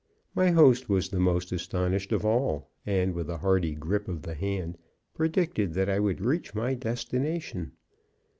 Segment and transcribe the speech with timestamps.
[0.33, 4.33] My host was the most astonished of all, and, with a hearty grip of the
[4.33, 4.79] hand,
[5.13, 7.73] predicted that I would reach my destination.